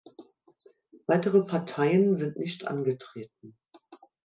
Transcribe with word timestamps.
Weitere 1.05 1.43
Parteien 1.43 2.15
sind 2.15 2.35
nicht 2.37 2.65
angetreten. 2.65 3.55